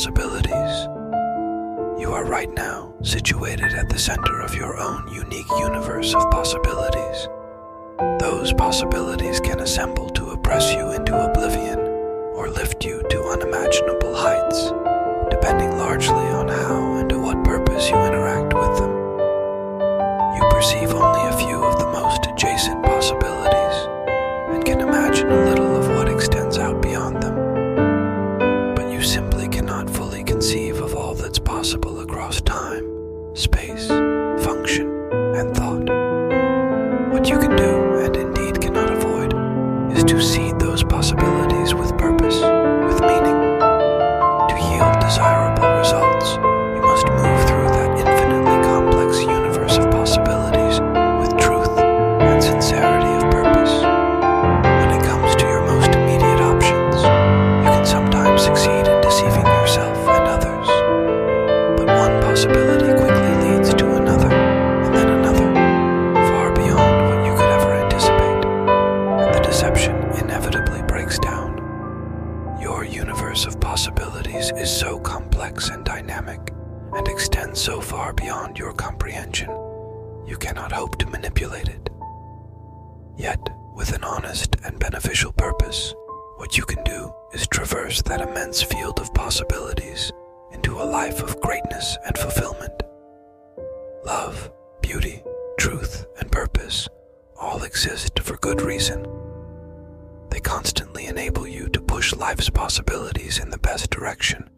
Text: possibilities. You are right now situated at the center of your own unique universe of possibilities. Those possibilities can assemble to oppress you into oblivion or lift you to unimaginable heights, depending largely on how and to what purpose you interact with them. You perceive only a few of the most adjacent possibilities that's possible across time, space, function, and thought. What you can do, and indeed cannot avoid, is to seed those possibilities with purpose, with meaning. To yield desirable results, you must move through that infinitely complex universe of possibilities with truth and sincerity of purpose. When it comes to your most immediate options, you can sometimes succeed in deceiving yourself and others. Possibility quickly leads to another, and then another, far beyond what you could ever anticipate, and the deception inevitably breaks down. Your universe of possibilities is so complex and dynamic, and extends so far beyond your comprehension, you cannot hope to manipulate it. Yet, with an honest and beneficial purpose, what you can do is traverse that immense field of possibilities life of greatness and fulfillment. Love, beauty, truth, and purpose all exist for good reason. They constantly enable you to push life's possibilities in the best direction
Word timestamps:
possibilities. 0.00 0.88
You 2.00 2.12
are 2.14 2.24
right 2.24 2.50
now 2.54 2.94
situated 3.02 3.74
at 3.74 3.90
the 3.90 3.98
center 3.98 4.40
of 4.40 4.54
your 4.54 4.78
own 4.80 5.06
unique 5.12 5.50
universe 5.58 6.14
of 6.14 6.30
possibilities. 6.30 7.28
Those 8.18 8.54
possibilities 8.54 9.40
can 9.40 9.60
assemble 9.60 10.08
to 10.08 10.30
oppress 10.30 10.72
you 10.72 10.92
into 10.92 11.14
oblivion 11.14 11.80
or 12.34 12.48
lift 12.48 12.82
you 12.82 13.02
to 13.10 13.24
unimaginable 13.24 14.14
heights, 14.14 14.72
depending 15.30 15.76
largely 15.76 16.28
on 16.32 16.48
how 16.48 16.96
and 16.96 17.10
to 17.10 17.18
what 17.18 17.44
purpose 17.44 17.90
you 17.90 17.96
interact 17.96 18.54
with 18.54 18.78
them. 18.78 18.92
You 20.34 20.48
perceive 20.48 20.94
only 20.94 21.28
a 21.28 21.36
few 21.36 21.62
of 21.62 21.78
the 21.78 21.92
most 21.92 22.24
adjacent 22.24 22.82
possibilities 22.82 23.39
that's 31.30 31.38
possible 31.38 32.00
across 32.00 32.40
time, 32.40 32.84
space, 33.36 33.86
function, 34.42 34.90
and 35.38 35.54
thought. 35.54 35.86
What 37.12 37.28
you 37.28 37.38
can 37.38 37.54
do, 37.54 38.00
and 38.02 38.16
indeed 38.16 38.60
cannot 38.60 38.90
avoid, 38.90 39.32
is 39.96 40.02
to 40.10 40.20
seed 40.20 40.58
those 40.58 40.82
possibilities 40.82 41.72
with 41.72 41.96
purpose, 41.96 42.34
with 42.34 43.00
meaning. 43.02 43.38
To 44.50 44.56
yield 44.74 44.98
desirable 44.98 45.70
results, 45.78 46.34
you 46.74 46.82
must 46.82 47.06
move 47.06 47.40
through 47.46 47.70
that 47.78 47.90
infinitely 47.96 48.58
complex 48.66 49.20
universe 49.20 49.76
of 49.76 49.88
possibilities 49.92 50.80
with 51.22 51.30
truth 51.38 51.78
and 51.78 52.42
sincerity 52.42 53.24
of 53.24 53.30
purpose. 53.30 53.74
When 54.66 54.90
it 54.98 55.04
comes 55.06 55.36
to 55.36 55.46
your 55.46 55.62
most 55.62 55.94
immediate 55.94 56.42
options, 56.42 56.96
you 57.62 57.70
can 57.70 57.86
sometimes 57.86 58.42
succeed 58.42 58.88
in 58.90 59.00
deceiving 59.00 59.46
yourself 59.46 59.96
and 60.08 60.26
others. 60.26 60.49
Possibility 62.40 62.98
quickly 62.98 63.50
leads 63.50 63.74
to 63.74 63.96
another, 63.96 64.32
and 64.32 64.94
then 64.94 65.08
another, 65.10 65.52
far 66.30 66.50
beyond 66.54 67.10
what 67.10 67.26
you 67.26 67.32
could 67.34 67.50
ever 67.52 67.74
anticipate, 67.74 68.44
and 68.46 69.34
the 69.34 69.40
deception 69.40 69.94
inevitably 70.24 70.80
breaks 70.84 71.18
down. 71.18 71.58
Your 72.58 72.86
universe 72.86 73.44
of 73.44 73.60
possibilities 73.60 74.52
is 74.52 74.74
so 74.74 74.98
complex 75.00 75.68
and 75.68 75.84
dynamic, 75.84 76.54
and 76.94 77.06
extends 77.08 77.60
so 77.60 77.78
far 77.78 78.14
beyond 78.14 78.58
your 78.58 78.72
comprehension, 78.72 79.50
you 80.26 80.38
cannot 80.38 80.72
hope 80.72 80.96
to 81.00 81.06
manipulate 81.10 81.68
it. 81.68 81.90
Yet, 83.18 83.50
with 83.74 83.94
an 83.94 84.02
honest 84.02 84.56
and 84.64 84.78
beneficial 84.78 85.32
purpose, 85.32 85.94
what 86.38 86.56
you 86.56 86.64
can 86.64 86.82
do 86.84 87.12
is 87.34 87.46
traverse 87.46 88.00
that 88.00 88.22
immense 88.22 88.62
field 88.62 88.98
of 88.98 89.12
possibilities 89.12 90.10
life 91.04 91.22
of 91.22 91.40
greatness 91.40 91.96
and 92.04 92.18
fulfillment. 92.18 92.82
Love, 94.04 94.52
beauty, 94.82 95.22
truth, 95.58 96.04
and 96.18 96.30
purpose 96.30 96.90
all 97.40 97.62
exist 97.62 98.18
for 98.18 98.36
good 98.36 98.60
reason. 98.60 99.06
They 100.28 100.40
constantly 100.40 101.06
enable 101.06 101.46
you 101.46 101.70
to 101.70 101.80
push 101.80 102.14
life's 102.14 102.50
possibilities 102.50 103.38
in 103.38 103.48
the 103.48 103.64
best 103.70 103.88
direction 103.88 104.50